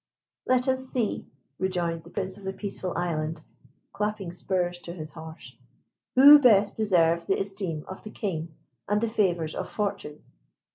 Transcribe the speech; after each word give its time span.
"Let 0.47 0.67
us 0.67 0.89
see," 0.89 1.27
rejoined 1.59 2.03
the 2.03 2.09
Prince 2.09 2.35
of 2.35 2.43
the 2.43 2.53
Peaceful 2.53 2.97
Island, 2.97 3.41
clapping 3.93 4.31
spurs 4.31 4.79
to 4.79 4.93
his 4.93 5.11
horse, 5.11 5.55
"who 6.15 6.39
best 6.39 6.75
deserves 6.75 7.25
the 7.25 7.39
esteem 7.39 7.85
of 7.87 8.01
the 8.03 8.09
King 8.09 8.51
and 8.89 8.99
the 8.99 9.07
favours 9.07 9.53
of 9.53 9.69
Fortune!" 9.69 10.23